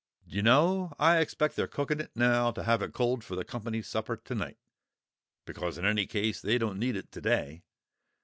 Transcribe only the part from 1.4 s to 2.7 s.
they're cooking it now to